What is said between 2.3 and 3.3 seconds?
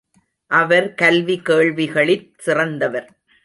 சிறந்தவர்.